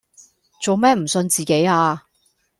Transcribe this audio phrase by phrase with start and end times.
[0.59, 2.07] 做咩唔信自己呀